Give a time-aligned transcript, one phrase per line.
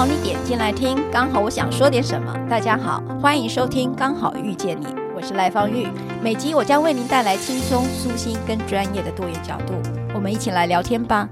[0.00, 2.34] 好你点进来听，刚好我想说点什么。
[2.48, 5.86] 大家好，欢迎收听《刚好遇见你》，我是赖芳玉。
[6.22, 9.74] 每集我将为您带来轻松、舒心跟专业的多元角度，
[10.14, 11.28] 我们一起来聊天吧。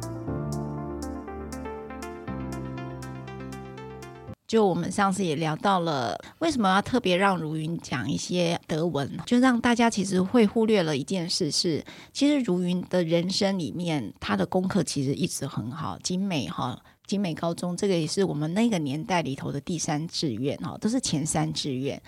[4.47, 11.83] 就我们上次也聊到了，为什么要特别让如云讲一些德文，就让大家其实会忽略了一件事是，
[12.13, 16.79] 其实如云的人生里面，他的功课其实一直很好，精美哈，
[17.09, 22.01] 景美高中这个也是我们那个年代里头的第三志愿哦，都是前三志愿。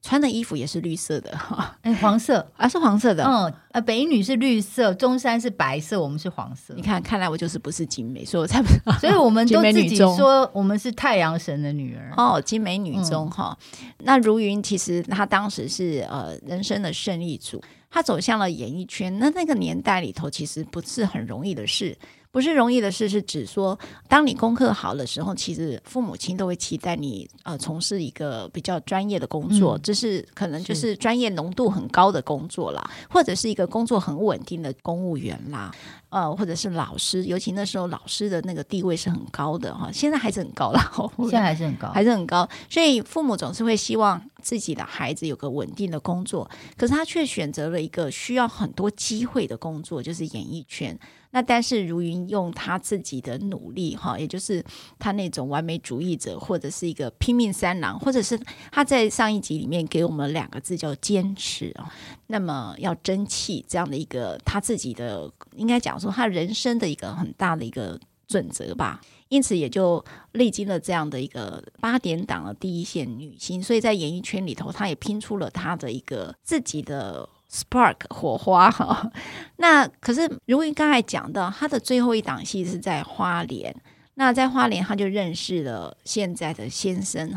[0.00, 6.72] 穿的衣服也是绿色的哈，哎，黄色啊，是黄色的，嗯，呃，北一女是绿色，中山是白色，我们是黄色。
[6.74, 8.92] 你看，看来我就是不是景美，所以我才不知道。
[9.00, 13.58] 所以我们都自己说我们是太阳神的女儿哦，景美女中哈。
[13.72, 19.18] 嗯、那如云其实她当时是呃人生的胜利组，她走向了演艺圈。
[19.18, 21.98] 那那个年代里头，其实不是很容易的事。
[22.30, 35.70] 不是容易的事，是指说，当你功课好的时候，其实父母亲都会期待你呃从事一个比较专业的工作，这、嗯、是可能就是专业浓度很高的工作啦，或者是一个工作很稳定的公务员啦，
[36.10, 50.96] 呃，或者是老师，尤其那时候老师的那个地位是很高的哈，现在还是很高啦，现在还是很高，还是很高，所以父母总是会希望自己的孩子有个稳定的工作，可是他却选择了一个需要很多机会的工作，就是演艺圈。
[51.30, 54.64] 那但是如云用他自己的努力哈，也就是
[54.98, 58.40] 他那种完美主义者，或者是一个拼命三郎，或者是
[58.72, 61.92] 他在上一集里面给我们两个字叫坚持啊。
[62.28, 69.00] 那么要争气这样的一个他自己的，应该讲说他人生的一个很大的一个准则吧。
[69.28, 77.28] 因此也就历经了这样的一个八点档的第一线女星，所以在演艺圈里头，他也拼出了他的一个自己的。
[77.50, 79.10] Spark 火花哈，
[79.56, 83.74] 那可是如云刚才讲到，他的最后一档戏是在花莲。
[84.14, 87.32] 那在花莲，他就认识了现在的先生。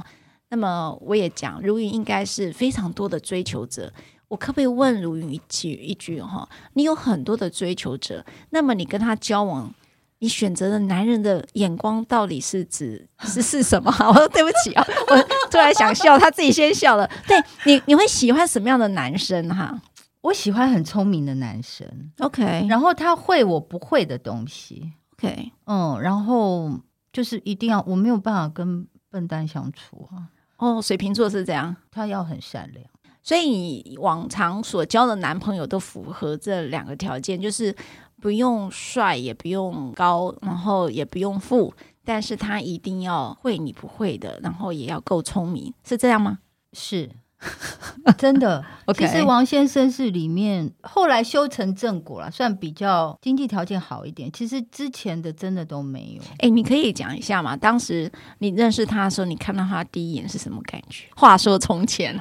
[0.50, 3.94] 那么我也讲，如云应该是非常多的追求者。
[4.28, 6.48] 我可不可以问如云一句一句哈？
[6.74, 9.74] 你有很多的追求者，那么你跟他交往，
[10.20, 13.94] 你选择的男人的眼光到底是指 是是什么？
[14.08, 15.18] 我说对不起啊，我
[15.52, 17.10] 突然想笑，他自己先笑了。
[17.28, 19.80] 对你，你会喜欢什么样的男生哈？
[20.22, 26.72] 我喜欢很聪明的男生，OK，然后他会我不会的东西，OK，嗯，然后
[27.12, 30.30] 就是一定要我没有办法跟笨蛋相处啊。
[30.58, 32.86] 哦，水瓶座是这样，他要很善良，
[33.24, 37.76] 所以你往常所交的男朋友都符合这两个条件，就是
[38.22, 41.74] 不用帅，也不用高，然后也不用富，
[42.06, 46.38] 但是他一定要会你不会的，然后也要够聪明，是这样吗？
[46.74, 47.10] 是。
[48.18, 48.64] 真的
[48.96, 54.32] 其实王先生是里面后来修成正果了，算比较经济条件好一点。
[54.32, 56.22] 其实之前的真的都没有。
[56.40, 57.56] 哎，你可以讲一下吗？
[57.56, 61.06] 当时你认识他的时候，你看到他第一眼是什么感觉？
[61.16, 62.16] 话说从前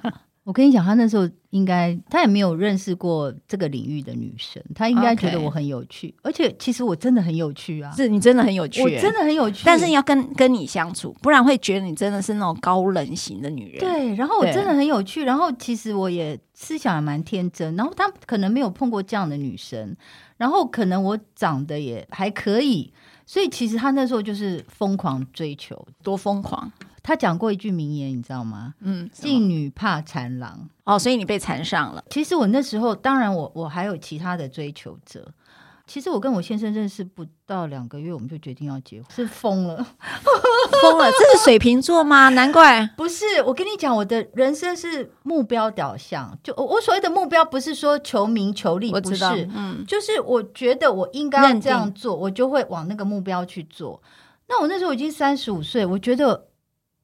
[0.50, 7.92] 我跟你讲，他那时候应该他也没有认识过这个领域的女生，他应该觉得我很有趣.而且其实我真的很有趣啊！
[7.92, 9.62] 是你真的很有趣，我真的很有趣。
[9.64, 13.78] 但是你要跟跟你相处，不然会觉得你真的是那种高冷型的女人。
[13.78, 19.96] 对，然后我真的很有趣，然后其实我也思想也蛮天真，然后他可能没有碰过这样的女生，
[20.36, 22.92] 然后可能我长得也还可以，
[23.24, 26.72] 所以其实他那时候就是疯狂追求，多疯狂。
[27.02, 28.74] 他讲过一句名言，你知道吗？
[28.80, 30.68] 嗯，妓女怕缠郎。
[30.84, 32.04] 哦，所以你被缠上了。
[32.10, 35.32] 其实我那时候，当然我我还有其他的追求者。
[35.86, 39.76] 其实我跟我先生认识不到两个月，我们就决定要结婚，是疯了，
[40.80, 41.10] 疯了。
[41.18, 42.28] 这是水瓶座吗？
[42.28, 43.24] 难怪不是。
[43.44, 46.38] 我跟你讲，我的人生是目标导向。
[46.44, 54.00] 就我所谓的目标，不是说求名求利，不是，嗯，就是我觉得我应该要这样做，我就会往那个目标去做。
[54.48, 56.46] 那我那时候已经三十五岁，我觉得。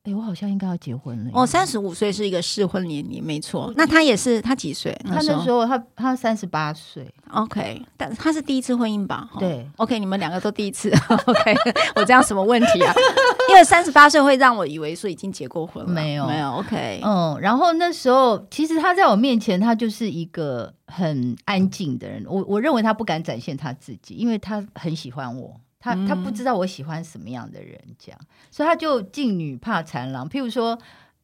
[0.07, 1.31] 哎，我好像应该要结婚了。
[1.35, 3.73] 哦，三十五岁是一个适婚年龄，没错。
[3.77, 4.97] 那他也是，他几岁？
[5.05, 7.13] 他那时候他他三十八岁。
[7.33, 9.29] OK，但他是第一次婚姻吧？
[9.41, 9.69] 对。
[9.79, 10.91] OK，你们两个都第一次。
[11.27, 11.55] OK，
[11.97, 12.95] 我这样什么问题啊？
[13.51, 15.91] 因为三十八岁会让我以为说已经结过婚了。
[15.91, 16.53] 没有，没有。
[16.53, 17.37] OK，嗯。
[17.41, 22.25] 然后那时候，其实他在我面前，他就是一个很安静的人。
[22.29, 25.61] 我我认为他不敢展现他自己，因为他很喜欢我。
[25.87, 30.29] 他他不知道我喜欢什么样的人，这样，所以他就敬女怕缠郎。
[30.29, 30.77] 譬如说，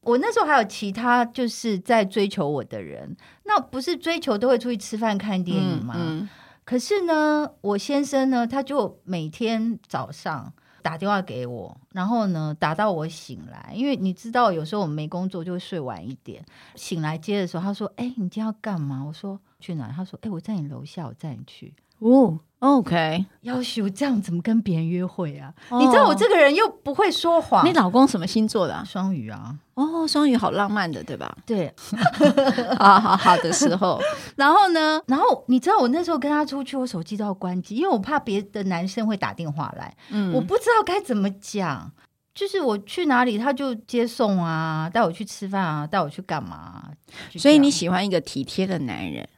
[0.02, 5.94] 我那时候还有其他就是在追求我的人，那不是追求都会出去吃饭看电影吗？
[5.96, 6.28] 嗯嗯、
[6.64, 16.44] 可是呢，我先生呢，他就每天早上打电话给我，然后呢打到我醒来，因为你知道有时候我们没工作就会睡晚一点，
[16.76, 22.38] 醒来接的时候，他说：“哎、欸，你今天要干嘛？”我说：“去哪？”他说：“哎、欸，我在你楼下，我载你去。”哦。
[22.62, 25.52] OK，要求这样怎么跟别人约会啊？
[25.68, 27.66] 哦、你知道我这个人又不会说谎。
[27.66, 28.84] 你老公什么星座的、啊？
[28.86, 29.56] 双鱼啊。
[29.74, 31.36] 哦，双鱼好浪漫的，对吧？
[31.44, 31.74] 对，
[32.78, 34.00] 好好好的时候。
[34.36, 35.02] 然后呢？
[35.08, 39.92] 然后你知道我那时候跟他出去，我手机都要关机，因为我怕别的男生会打电话来。
[40.10, 41.90] 嗯，我不知道该怎么讲。
[42.32, 46.90] 就是我去哪里，他就接送啊，带我去吃饭啊，带我去干嘛？
[47.36, 49.28] 所以你喜欢一个体贴的男人。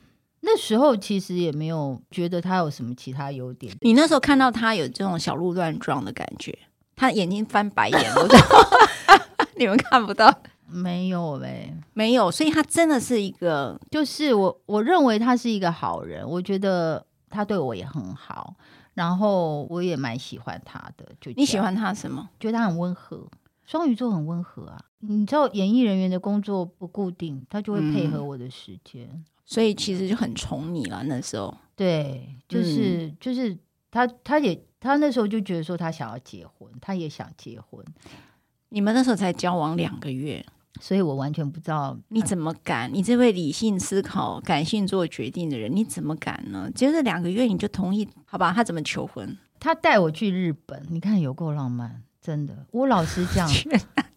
[0.55, 3.77] 那时候其实也没有觉得他有什么其他优点。
[3.81, 6.57] 你那时候看到他有这种小鹿乱撞的感觉，
[6.95, 8.01] 他眼睛翻白眼，
[9.59, 10.33] 你们看不到？
[10.71, 12.31] 没有呗、欸，没有。
[12.31, 18.55] 所以他真的是一个，就是我我认为他是一个好人，我觉得他对我也很好，
[18.95, 21.05] 然后我也蛮喜欢他的。
[21.21, 22.29] 就你喜欢他什么？
[22.39, 23.27] 觉得他很温和，
[23.67, 24.81] 双鱼座很温和啊。
[25.01, 29.09] 你知道，演艺人员的工作不固定，他就会配合我的时间。
[29.13, 31.55] 嗯所以其实就很宠你了，那时候。
[31.77, 33.57] 对，就是、嗯、就是
[33.91, 37.85] 他，他也他那时候就觉得说他想要结婚，他也想结婚。
[38.69, 40.45] 你们那时候才交往两个月，
[40.81, 42.93] 所以我完全不知道你怎么敢。
[42.93, 46.71] 你这位理性思考、感性做决定的人，你怎么敢呢？
[46.75, 48.09] 就是两个月你就同意？
[48.25, 49.37] 好吧，他怎么求婚？
[49.59, 52.03] 他带我去日本，你看有够浪漫。
[52.21, 53.49] 真的，我老实讲，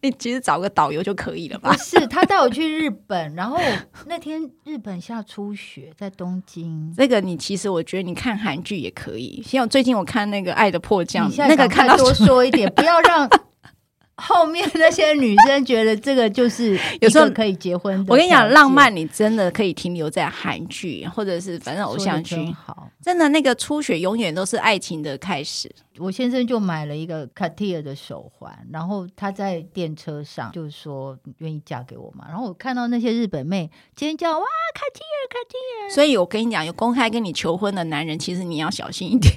[0.02, 1.72] 你其实找个导游就可以了吧？
[1.76, 3.58] 不是，他带我去日本，然后
[4.06, 6.94] 那天日本下初雪，在东京。
[6.96, 13.30] 这个你其实我觉得你看韩剧也可以，像最近我看那个《爱的迫降》，你现在那个看到多说一点，不要让。
[14.18, 18.04] 后面那些女生觉得这个就是 有时候可以结婚。
[18.08, 22.36] 我跟你讲，浪漫你真的可以停留在韩剧或者是反正偶像剧。
[22.52, 25.72] 好，真的那个初雪永远都是爱情的开始。
[26.00, 32.26] 我先生就买了一个 Cartier 的手环，然后他在电车上就说愿意嫁给我嘛。
[32.28, 35.94] 然后我看到那些日本妹尖叫哇，Cartier Cartier。
[35.94, 39.34] 所以我跟你讲，有公开跟你求婚的男人，其实你要小心一点。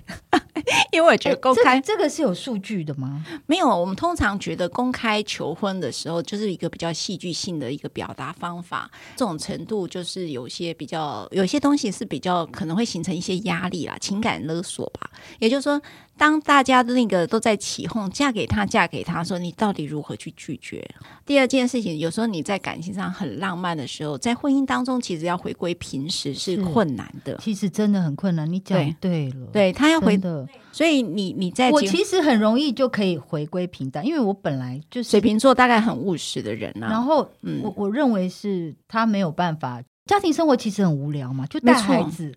[0.93, 3.25] 因为我觉得公开、欸、这，这个是有数据的吗？
[3.47, 8.91] 没有，我们通常觉得公开求婚的时候，就是一个比较戏剧性的一个表达方法。
[9.17, 15.11] 这种程度就是有些比较，有些东西是比较可能会形成一些压力啦，情感勒索吧。
[15.39, 15.81] 也就是说，
[16.17, 20.87] 当大家的那个都在起哄，嫁给他，嫁给他，说你到底如何去拒绝？
[21.25, 27.39] 第二件事情，有时候你在感情上很浪漫的时候，在婚姻当中，其实要回归平时是困难的。
[27.41, 28.51] 其实真的很困难。
[28.51, 30.49] 你讲对了，对，对他要回的。
[30.81, 36.91] 所以你你在我其实很容易就可以回归平淡，因为我本来就是水瓶座，大概很务实的人呐、啊。
[36.93, 42.35] 然后，嗯、我我认为是他没有办法，家庭生活其实很无聊嘛，就带孩子，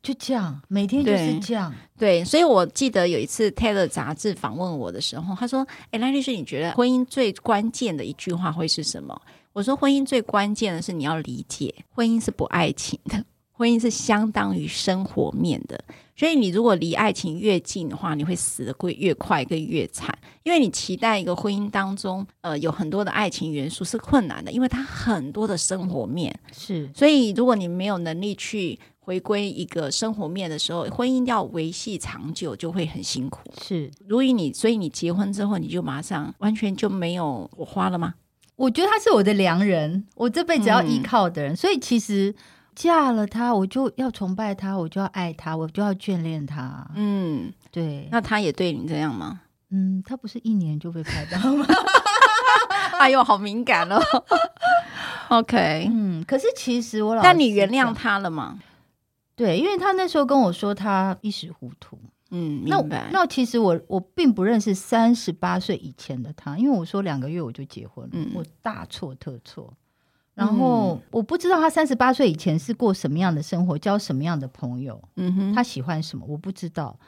[0.00, 1.74] 就这样，每天就是这样。
[1.98, 9.20] 对，对，所以我记得有一次《Taylor》杂志访问我的时候，他说：“哎，赖律师，你觉得婚姻最关键的一句话会是什么？”
[9.52, 13.24] 我说：“婚姻最关键的是你要理解，婚姻是不爱情的。”
[13.60, 15.78] 婚姻是相当于生活面的，
[16.16, 20.18] 所以你如果离爱情越近的话，你会死的会越快跟越惨。
[20.44, 26.88] 因为你期待一个婚姻当中，呃，有很多的爱情元素是困难的，因为它很多的生活面是。
[26.94, 33.40] 所以如果你没有能力去回归一个生活面的时候，婚姻要维系长久就会很辛苦。
[33.60, 38.14] 是，如果你所以你结婚之后，你就马上完全就没有火花了吗？
[38.56, 42.34] 我觉得他是我的良人，我这辈子要依靠的人，嗯、所以其实。
[42.80, 46.90] 嫁了他，我就要崇拜他，我就要爱他，我就要眷恋他。
[46.94, 48.08] 嗯，对。
[48.10, 49.42] 那他也对你这样吗？
[49.68, 51.66] 嗯，他不是一年就被拍到吗？
[52.98, 54.00] 哎呦，好敏感哦。
[55.28, 58.58] OK，嗯，可是其实我老，但你原谅他了吗？
[59.36, 61.98] 对，因为他那时候跟我说他一时糊涂。
[62.30, 63.10] 嗯，明白。
[63.12, 69.70] 那那其实我我并不认识三十八岁以前的他，因为我说两个月我就结婚了，嗯、我大错特错。
[70.40, 76.98] 然后我不知道他三十八岁以前是过什么样的生活，交什么样的朋友，嗯哼，他喜欢什么，我不知道。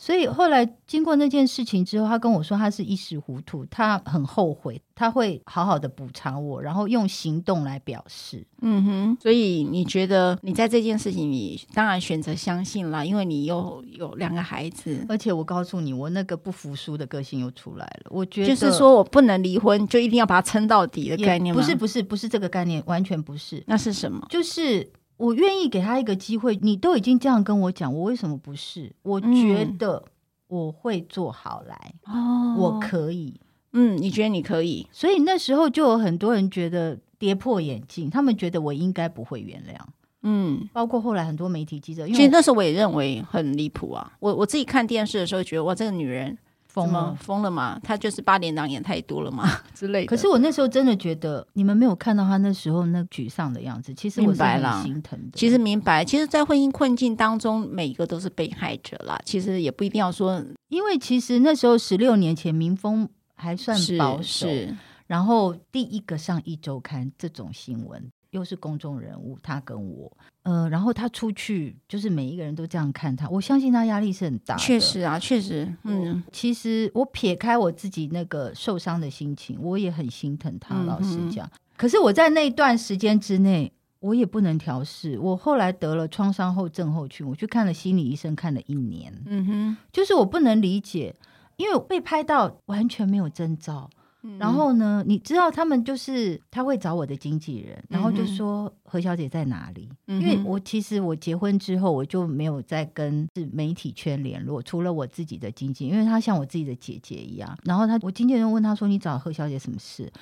[0.00, 8.42] 所以后来经过那件事情之后，他跟我说他是一时糊涂，他很后悔，他会好好的补偿我，然后用行动来表示。
[8.62, 18.06] 嗯哼，所以你觉得你在这件事情，你当然选择相信了，因为你又有两个孩子，而且我告诉你，我那个不服输的个性又出来了。
[18.08, 21.60] 我觉得就是说我不能离婚，就一定要把它撑到底的概念吗？
[21.60, 23.62] 不是，不是，不是这个概念，完全不是。
[23.66, 24.26] 那是什么？
[24.30, 24.90] 就是。
[25.20, 28.90] 我愿意给他一个机会，你都已经这样跟我讲，我为什么不是？
[29.02, 30.02] 我觉得
[30.48, 33.38] 我会做好来，哦，我可以，
[33.74, 34.86] 嗯，你觉得你可以？
[34.90, 39.78] 所以那时候就有很多人觉得跌破眼镜，他们觉得我应该不会原谅，
[40.22, 44.10] 嗯，包括后来很多媒体记者，因为其实那时候我也认为很离谱啊。
[44.20, 46.36] 我我自己看电视的时候觉得，哇，这个女人
[46.72, 47.78] 疯了疯了嘛？
[47.82, 50.06] 他就是八点档演太多了嘛 之类的。
[50.06, 53.92] 可是我那时候真的觉得，你们没有看到他那时候那沮丧的样子。
[53.94, 55.36] 其实我是很心疼的。
[55.36, 59.20] 其实明白，其实，在婚姻困境当中，每一个都是被害者啦。
[59.24, 64.22] 其实也不一定要说，因为其实那时候十六年前，民风还算保守。
[64.22, 68.10] 是是然后第一个上一周刊这种新闻。
[68.30, 70.10] 又是公众人物，他跟我，
[70.44, 74.60] 呃，然后他出去，就是每一个人都这样看他，我相信他压力是很大的。
[74.60, 80.74] 确实啊，确实，嗯，其实我撇开我自己那个受伤的心情，我也很心疼他。
[80.76, 85.18] 嗯、老实讲，可是我在那段时间之内，我也不能调试。
[85.18, 89.12] 我后来得了创伤后症候群，我去看了心理医生，看了一年。
[89.26, 91.16] 嗯哼，就是我不能理解，
[91.56, 93.90] 因为我被拍到完全没有征兆。
[94.38, 99.88] 然后呢，你知道他们就是他会找我的经纪人，然后就说何小姐在哪里？
[100.06, 107.56] 因为我其实我结婚之后我就没有再跟是媒体圈联络，除了我自己的经纪人，因为她像我自己的姐姐一样。
[107.64, 110.12] 然后他我经纪人问他说：“你找何小姐什么事？”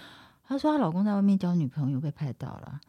[0.47, 2.81] 她说：“她老公在外面交女朋友被拍到了。”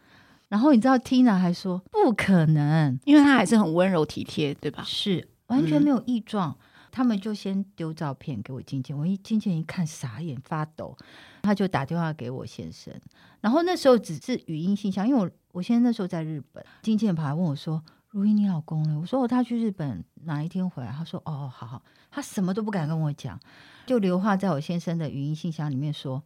[0.47, 4.83] 然后你知道 Tina 还说：“不可能，因为她还是很温柔体贴，对吧？
[4.85, 6.55] 是完全没有异状。”
[6.91, 10.95] 他们就先丢照片给我经纪人，我一经纪人一看傻眼发抖，
[11.41, 12.93] 他就打电话给我先生，
[13.41, 23.39] 然后那时候只是语音信箱，因为我我先生那时候在日本，经纪人跑来问我说：“如意，你老公呢？”我说：“哦，他去日本哪一天回来？”他说：“哦，好好。”他什么都不敢跟我讲，
[23.85, 26.23] 就留话在我先生的语音信箱里面说：“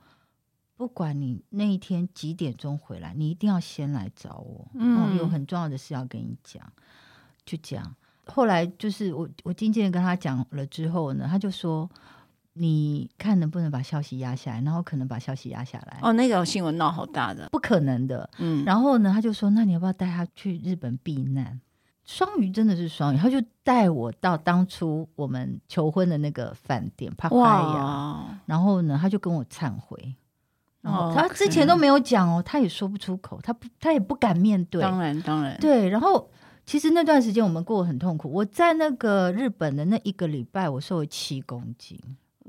[0.75, 6.71] 不管你那一天几点钟回来，你一定要先来找我，嗯，有很重要的事要跟你讲。”
[7.45, 7.95] 就这样。
[8.25, 11.89] 后来就是我，我经纪人跟他讲了之后呢，他就说
[12.53, 18.29] ：“你看能不能把消息压下来，然后可能把消息压下来。”哦，那个新闻闹好大的，不可能的。
[18.37, 21.59] 嗯，然后呢，他就说：“那你要不要带他去日本避难？”
[22.05, 27.37] 双鱼真的是双鱼，他就带我到当初我们求婚的那个饭店帕帕
[27.75, 30.15] 亚，然后呢，他就跟我忏悔。
[30.81, 34.81] 哦，他之前都没有讲哦，他也说不出口，他不，他也不敢面对。
[34.81, 36.29] 当然，当然，对，然后。
[36.65, 38.31] 其实那段时间我们过得很痛苦。
[38.31, 41.99] 我在那个日本的那一个礼拜，我瘦了七公斤，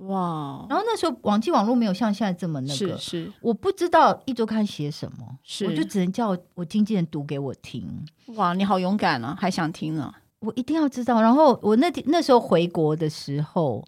[0.06, 0.66] 哇！
[0.68, 8.04] 然后那时候网际网络没有像现在这么那个，是是，我不知道一周刊写什么，是，我就只能叫我经纪人读给我听。
[8.36, 10.20] 哇，你好勇敢啊，还想听啊？
[10.40, 11.20] 我一定要知道。
[11.20, 13.84] 然后我那天那时候回国的时候，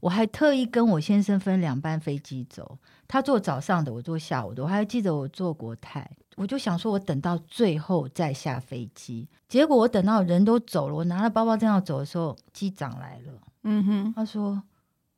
[0.00, 2.78] 我还特意跟我先生分两班飞机走，
[3.08, 4.62] 他坐早上的，我坐下午的。
[4.62, 6.08] 我还记得我坐国泰。
[6.36, 9.26] 我就想说，我等到最后再下飞机。
[9.48, 13.32] 结果我等到人都走了，我拿了包包正要走的时候，机长来了。
[13.62, 14.62] 嗯哼，他说：“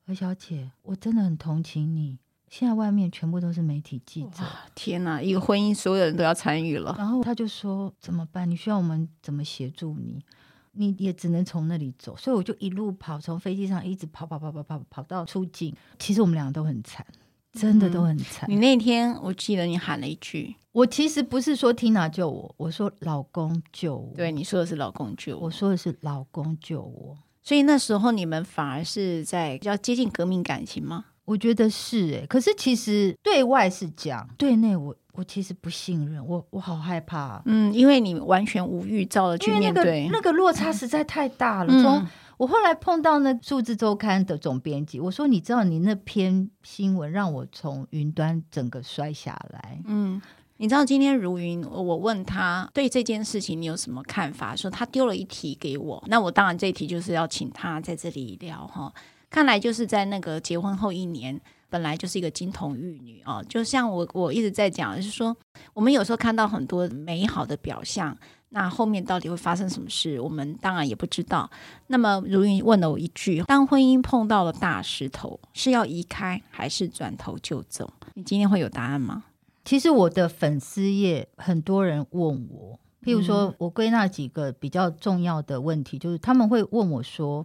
[0.07, 2.19] 何小姐，我真的很同情你。
[2.49, 4.45] 现在外面全部都是媒体记者。
[4.75, 8.49] 天哪，一个婚姻，所有人都要参与了。”然后他就说：“怎么办？
[8.49, 10.25] 你需要我们怎么协助你？
[10.73, 15.75] 你也只能从那里走。”所以我就一路跑，从飞机上一直跑跑跑跑跑跑到出境。
[15.99, 17.05] 其实我们两个都很惨。
[17.53, 18.49] 真的都很惨。
[18.49, 24.13] 你那天我记得你喊了一句，我其实不是说 Tina 救我，我说老公救我。
[24.17, 27.17] 对，你说的是老公救我，我说的是老公救我。
[27.43, 31.07] 所以那时候你们反而是在比较接近革命感情吗？
[31.25, 37.43] 我觉得是哎、欸，可是其实对外是讲，对内我我其实不信任，我我好害怕、啊。
[37.47, 41.83] 嗯，因为你完全无预兆的去面对，那个那个落差实在太大了。
[41.83, 42.07] 从、嗯
[42.39, 50.23] 我后来碰到那数字周刊的总编辑，我说：“你知道你那篇新闻让我从云端整个摔下来。”嗯，
[50.59, 54.55] 你知道今天如云，我问他对这件事情你有什么看法？
[54.55, 58.93] 说他丢了一题给我，那我当然这一题就是要请他在这里聊哈。
[59.29, 65.37] 看来就是在那个结婚后一年，本来就是一个金童玉女哦，就像我我一直在讲，就是说
[65.75, 68.17] 我们有时候看到很多美好的表象。
[68.51, 70.19] 那后面到底会发生什么事？
[70.21, 71.51] 我们当然也不知道。
[71.89, 77.93] 那么如云问了我一句：当婚姻碰到了大石头，是要移开还是转头就走？
[78.15, 79.25] 你今天会有答案吗？
[79.65, 87.45] 其实我的粉丝页很多人问我，譬如说我归纳几个比较重要的问题，就是他们会问我说：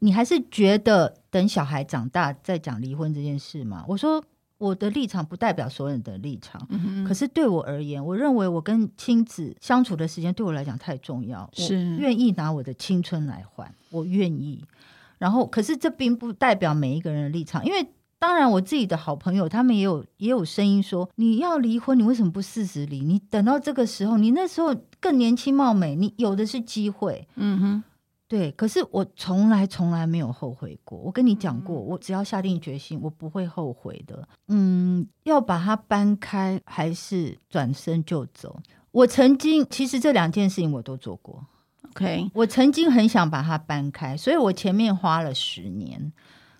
[0.00, 3.84] 你还是觉得等小孩长大再讲离婚这件事吗？
[3.88, 4.22] 我说。
[4.62, 14.64] 我的立场不代表所有人的立场，嗯，可是对我而言，我认为我跟亲子相处的时间对我来讲太重要，是我愿意拿我的青春来换，我愿意。
[15.18, 17.84] 然后，可是这并不代表每一个人的立场，因为
[18.20, 23.00] 当然我自己的好朋友他们也有也有声音说，你要离婚，你为什么不四十离？
[23.00, 27.26] 你等到这个时候，你那时候更年轻貌美，你有的是机会。
[27.34, 27.84] 嗯哼。
[28.32, 30.96] 对，可是我从来从来没有后悔过。
[30.96, 34.26] 我跟你讲过，我只要下定决心，我不会后悔的。
[34.48, 38.58] 嗯，要把它搬开，还是转身就走？
[38.90, 41.44] 我曾经其实这两件事情我都做过。
[41.90, 46.10] OK，我曾经很想把它搬开，所以我前面花了十年。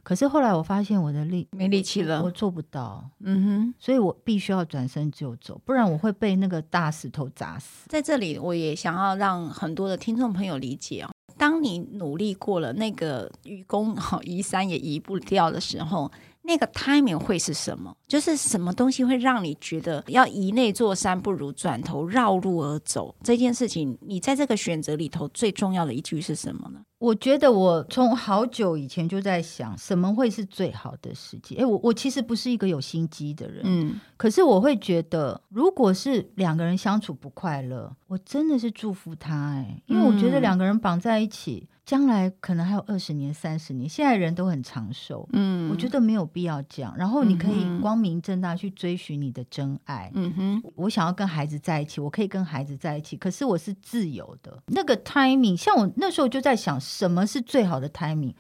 [0.02, 3.08] 可是后来我发现我的力没力气了，我，我做不到。
[3.20, 7.86] 嗯哼，所以我必须要转身就走，不然我会被那个大石头砸死。
[7.88, 11.12] 在这里，我也想要让很多的听众朋友理解啊，
[11.42, 16.08] 当你努力过了那个愚公好移山也移不掉的时候。
[16.44, 17.96] 那个 timing 会是什么？
[18.08, 23.14] 就是什么东西会让你觉得要移那座山，不如转头绕路而走？
[23.22, 26.80] 这件事情，你在这个选择里头最重要的一句是什么呢？
[26.99, 31.56] 我觉得我从好久以前就在想，什么会是最好的时机？
[31.56, 41.68] 诶，我我其实不是一个有心机的人，嗯，可是我会觉得，如果是两个人相处不快乐，我真的是祝福他，诶，因为我觉得两个人绑在一起。
[41.84, 46.94] 将来可能还有二十年、三十年，现在人都很长寿，嗯，我觉得没有必要这样。
[46.96, 50.62] 然后你可以光明正大去追寻你的真爱，嗯哼。
[50.76, 54.62] 我想要跟孩子在一起，我可以跟孩子在一起，可是我是自由的。
[54.68, 58.34] 那个 timing，像我那时候就在想，什么是最好的 timing？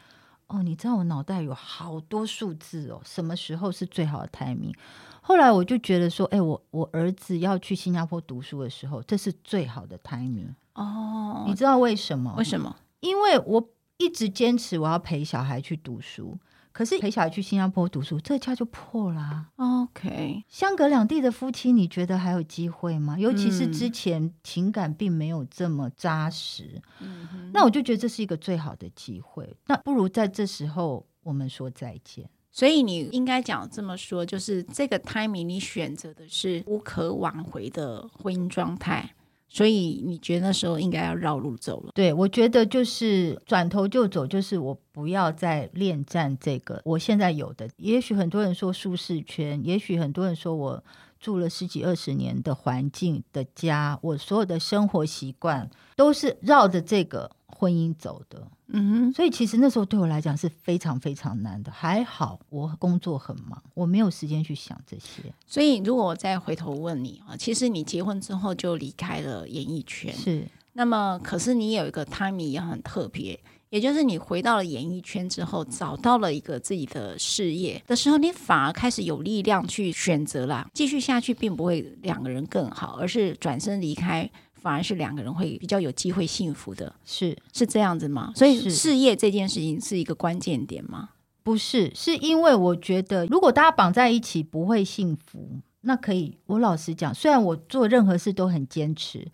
[0.46, 4.74] 哦，你知道我脑袋有好多数字哦，什么时候是最好的 timing？
[5.20, 10.54] 后来我就觉得说，哎，我我儿子要去新加坡读书的时候，这是最好的 timing。
[10.74, 12.34] 哦，你知道为什么？
[12.36, 12.74] 为什么？
[13.02, 13.68] 因为我
[13.98, 16.38] 一直坚持我要陪小孩去读书，
[16.70, 19.50] 可是陪小孩去新加坡读书，这家就破了啊。
[19.56, 23.18] OK，相隔两地的夫妻，你觉得还有机会吗？
[23.18, 29.56] 尤其是之前情感并没有这么扎实，嗯，那我就觉得这是一个最好的机会。
[29.66, 32.30] 那不如在这时候我们说再见。
[32.54, 39.14] 所以你应该讲这么说，就是这个 timing 你选择的是无可挽回的婚姻状态。
[39.54, 41.92] 所以你觉得那时候应该要绕路走了？
[41.94, 47.68] 对，我觉得就是转头就走，就是我不要再恋战这个我现在有的。
[47.76, 50.82] 也许很多人说舒适圈，也许很多人说我
[51.20, 58.48] 住了十几二十年的环境的家，我所有的生活习惯都是绕着这个婚姻走的。
[58.74, 61.70] 嗯哼，所以其实那时候对我来讲是非常非常难的。
[61.70, 65.32] 还好我工作很忙，我没有时间去想这些。
[65.46, 70.46] 所以如果我再回头问你啊，其实你结婚之后就离开了演艺圈，是。
[70.72, 73.38] 那么可是你有一个 timing 也很特别，
[73.68, 84.30] 也就是你回到了演艺圈之后，找到了一个自己的事业的时候，你反而开始有力量去选择了继续下去，并不会两个人更好，而是转身离开。
[84.62, 88.32] 反而是两个人会比较有机会幸福的，是是这样子吗？
[88.36, 91.10] 所以事业这件事情是一个关键点吗？
[91.42, 96.38] 不是，是因为我觉得如果大家绑在一起不会幸福，那可以。
[96.46, 99.26] 我老实讲，虽然我做任何事都很坚持，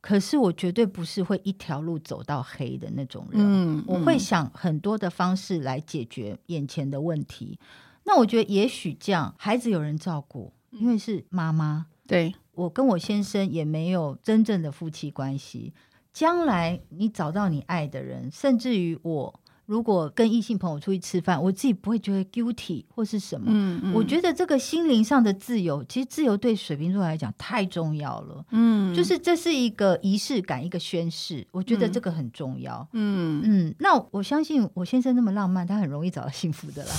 [0.00, 3.42] 可是我绝对不是会一条路走到黑的那种人。
[3.44, 7.58] 嗯，我会想很多的方式来解决眼前的问题。
[8.04, 11.86] 那我觉得也许这样，孩子有人照顾，因为是妈妈。
[12.06, 12.32] 对。
[12.58, 15.72] 我跟我先生也没有真正的夫妻关系。
[16.12, 23.46] 将来你找到你爱的人，甚至于我如果跟异性朋友出去吃饭，我自己不会觉得 guilty 或是什么。
[23.50, 23.92] 嗯嗯。
[23.94, 28.44] 我觉得这个心灵上的自由，其实自由对水瓶座来讲太重要了。
[28.50, 31.46] 嗯，就是这是一个仪式感，一个宣誓。
[31.52, 32.84] 我觉得这个很重要。
[32.94, 33.74] 嗯嗯。
[33.78, 36.90] 那我相信我先生那么浪漫，他很容易找到幸福的啦。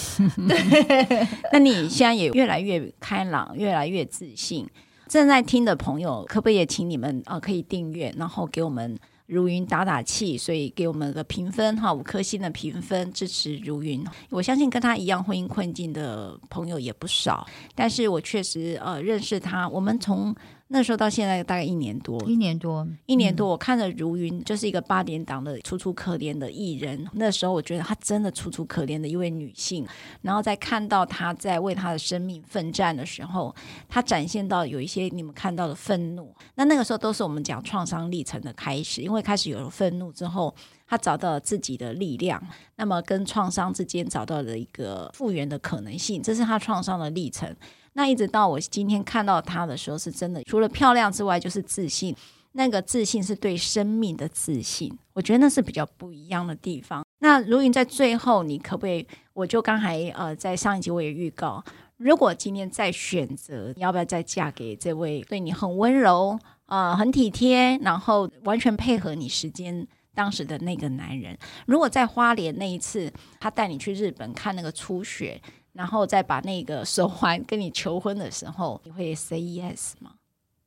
[0.48, 1.28] 对。
[1.52, 4.66] 那你现在也越来越开朗，越来越自信。
[5.10, 8.96] 正在听的朋友，可不可以请你们啊，可以订阅，然后给我们
[9.26, 14.06] 如云打打气，所以给我们个评分哈，五颗星的评分，支持如云。
[14.30, 20.36] 我相信跟他一样婚姻困境的朋友也不少，但是我确实呃认识他，我们从。
[20.72, 23.48] 那时候到现在大概一年多，一年多，一年多。
[23.48, 27.08] 我看着如云就是一个八点档的楚楚可怜的艺人。
[27.14, 29.84] 那时候我觉得她真的楚楚可怜的一位女性。
[30.22, 33.54] 然后在看到她在为她的生命奋战的时候，
[33.88, 36.32] 她展现到有一些你们看到的愤怒。
[36.54, 40.54] 那那个时候都是我们讲创伤历程的开始，因为开始有了愤怒之后，
[40.86, 42.40] 她找到了自己的力量。
[42.76, 47.56] 那么跟创伤之间找到了一个复原的可能性，这是她创伤的历程。
[47.94, 52.16] 那一直到我今天看到她的时候，是真的除了漂亮之外，就是自信。
[52.54, 57.06] 那个自信是对生命的自信，我觉得那是比较不一样的地方。
[57.20, 59.06] 那如云在最后，你可不可以？
[59.34, 61.64] 我就刚才呃，在上一集我也预告，
[61.98, 71.38] 如果今天再选择，你要不要再嫁给这位对你很温柔、呃很体贴，然后完全配合你时间当时的那个男人？
[71.68, 75.40] 如果在花莲那一次，他带你去日本看那个初雪。
[75.74, 80.12] 然后再把那个手环跟你求婚的时候，你会 say yes 吗？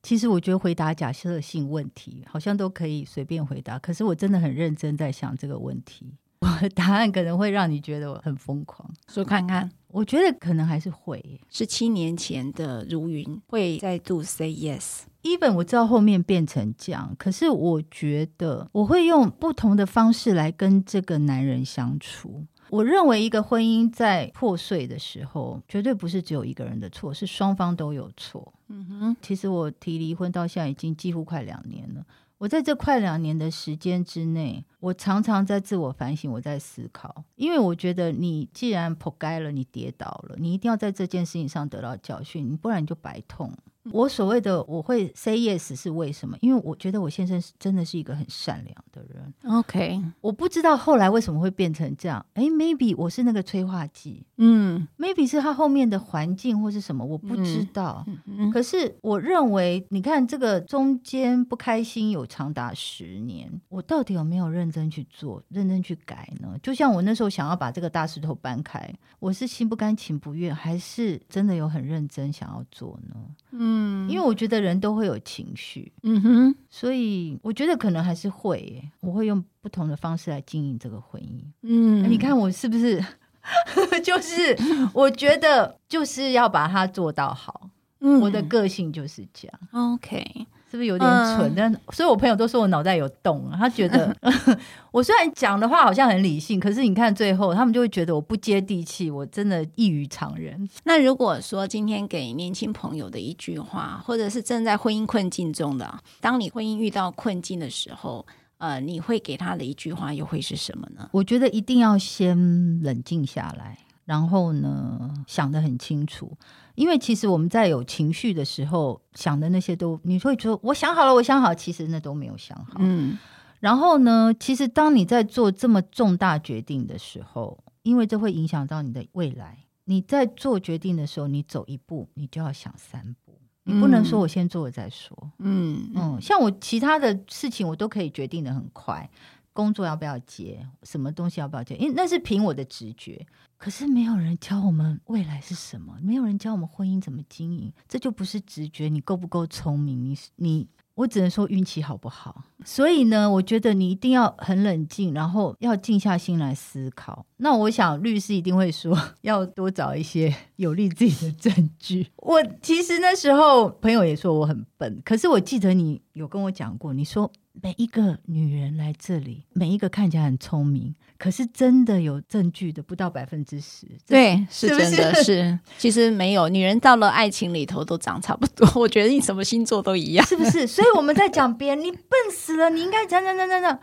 [0.01, 6.13] 其实我觉得回答假设性问题好像都可以随便回答，可是我真的很认真在想这个问题。
[6.41, 9.71] 我的答案可能会让你觉得我很疯狂，说看看。
[9.87, 11.39] 我觉得可能还是会。
[11.49, 15.03] 十七年前的如云会再度 say yes。
[15.21, 22.45] Even 我知道后面变成这样，可是我觉得我会用不同的方式来跟这个男人相处。
[22.73, 28.51] 我认为一个婚姻在破碎的时候，绝对不是只有一个人的错，是双方都有错。
[28.67, 32.03] 嗯哼，其实我提离婚到现在已经几乎快两年了。
[32.39, 43.53] 我在这快两年的时间之内，我常常在自我反省，我在思考，因为我觉得你既然扑街了，你跌倒了，你一定要在这件事情上得到教训，你不然你就白痛。
[43.91, 46.37] 我所谓的我会 say yes 是为什么？
[46.41, 49.33] 因为我觉得我先生是真的是一个很善良的人。
[49.43, 52.25] OK，我不知道后来为什么会变成这样。
[52.33, 54.25] 哎，maybe 我是那个催化剂。
[54.37, 58.03] 嗯，maybe 是他后面的环境或是什么，我不知道。
[58.07, 66.57] 嗯嗯、可是我认为，你看这个中间不开心有长达十年，我到底有没有认真去做、认真去改呢？
[66.63, 73.15] 就像我那时候想要把这个大石头搬开，我是心不甘情不愿，还是真的有很认真想要做呢？
[73.51, 73.72] 嗯。
[73.73, 81.41] 嗯，因为我觉得人都会有情绪，嗯哼，所以我觉得可能还是会，我会用不同的方式来经营这个婚姻。
[81.63, 83.03] 嗯，你看我是不是？
[84.03, 84.57] 就是
[84.93, 87.69] 我觉得就是要把它做到好。
[87.99, 89.59] 嗯，我的个性就是这样。
[89.71, 90.47] OK。
[90.73, 91.51] 是不是有点蠢？
[91.51, 93.55] 嗯、但所以，我朋友都说我脑袋有洞啊。
[93.55, 94.11] 他觉得
[94.89, 100.67] 我虽然讲的话好像很理性，可是你看最后，他们就会觉得我不接地气，我真的异于常人。
[100.83, 108.25] 那如果说今天给年轻朋友的一句话，或者是正在婚姻困境中的，当你婚姻遇到困境的时候，
[108.57, 111.07] 呃，你会给他的一句话又会是什么呢？
[111.11, 116.35] 我觉得一定要先冷静下来，然后呢，想得很清楚。
[116.75, 122.77] 因为其实我们在有情绪的时候想的那些都，你会说我想好了，我想好，其实那都没有想好。
[122.79, 123.17] 嗯，
[123.59, 135.15] 然后呢，其实当你在做这么重大决定的时候，因为这会影响到你的未来，你在做决定的时候，你走一步，你就要想三步，你不能说我先做了再说。
[135.39, 139.09] 嗯嗯，像我其他的事情，我都可以决定的很快。
[139.53, 140.67] 工作要不要接？
[140.81, 141.75] 什么东西要不要接？
[141.75, 143.25] 因为那是凭我的直觉。
[143.57, 148.89] 可是没有人教我们未来是什么，没有人教我们婚姻怎么经营，这就不是直觉。
[148.89, 150.03] 你够不够聪明？
[150.03, 152.43] 你你，我只能说运气好不好。
[152.65, 157.25] 所以呢，我觉得你一定要很冷静，然后要静下心来思考。
[157.37, 162.09] 那我想律师一定会说， 要多找一些有利自己的证据。
[162.17, 167.31] 我其实那时候朋友也说我很笨，可是我记得你有跟我讲过，你说。
[167.61, 173.87] 每一个女人来这里，每一个看起来很聪明，可是真的有证据的不到百分之十。
[174.07, 175.59] 对，是真的是，是。
[175.77, 178.67] 其实没有，女人到了爱情里头都长差不多。
[178.81, 180.65] 我觉得你什么星座都一样，是不是？
[180.65, 183.79] 所以我们在讲别人，你笨死了，你应该讲讲讲讲讲。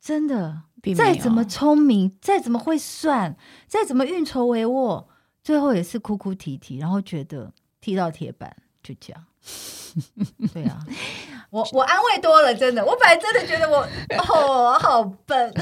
[0.00, 0.62] 真的，
[0.96, 3.36] 再怎么聪明，再怎么会算，
[3.66, 5.06] 再怎么运筹帷幄，
[5.42, 9.24] 最后也是哭哭啼啼，然后觉得踢到铁板就这样。
[10.52, 10.78] 对啊。
[11.50, 13.78] 我我安慰多了，真的，我本来真的觉得我
[14.32, 15.52] 哦好笨，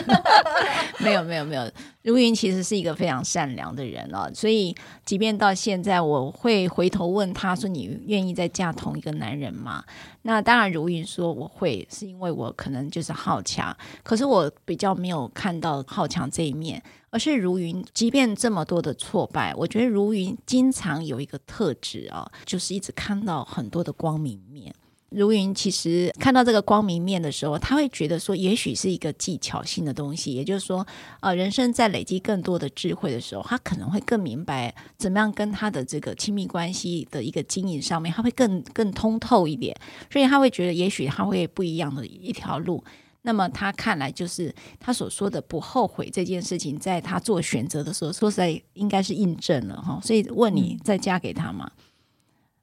[1.01, 1.71] 没有没有没有，
[2.03, 9.83] 如云其实是一个非常善良的人哦，所以即便到现在，我会回头问他说：“你愿意再嫁同一个男人吗？”
[10.23, 24.75] 那当然，如云说我会，是因为我可能就是好强，可是我比较没有看到好强这一面，而是如云，即便这么多的挫败，我觉得如云经常有一个特质啊，就是一直看到很多的光明面。
[25.11, 30.35] 如云其实看到这个光明面的时候，他会觉得说，也许是一个技巧性的东西。
[30.35, 30.87] 也就是说，
[31.21, 39.75] 呃，人生在累积更多的智慧的时候，他可能会更明白怎么样跟他的这个亲密关系的一个经营上面，他会更更通透一点。
[40.13, 42.85] 所以他会觉得，也许他会不一样的一条路。
[43.23, 49.99] 那么他看来，就是他所说的不后悔这件事情，在他做选择的时候，说实在应该是印证了哈。
[50.03, 51.71] 所以问你，再嫁给他吗？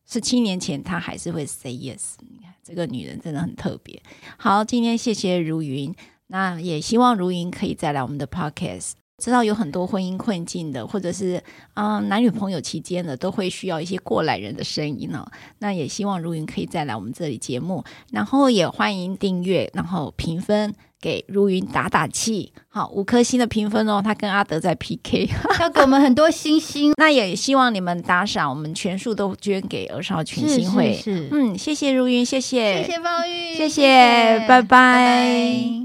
[0.08, 2.14] 十七年前，她还是会 say yes。
[2.20, 4.02] 你看，这个女人真的很特别。
[4.38, 5.94] 好，今天谢谢如云，
[6.28, 8.92] 那也希望如云可以再来我们的 podcast。
[9.18, 11.42] 知道有很多婚姻困境的，或者是
[11.74, 15.26] 啊、呃、男女朋友期间的，都会需要一些过来人的声音呢。
[15.60, 20.74] 那也希望如云可以再来我们这里节目，然后也欢迎订阅，然后评分。
[21.02, 24.02] 给如云打打气，好，五颗星的评分哦。
[24.04, 25.30] 他跟阿德在 PK，
[25.62, 26.94] 要给我们很多星星。
[26.98, 30.96] 那也希望你们打赏，我们全数都捐给儿少群星会。
[30.96, 34.64] 是，是，是，嗯，谢谢如云，谢谢，谢谢方玉，谢谢，谢谢拜拜。
[34.64, 35.85] 拜拜。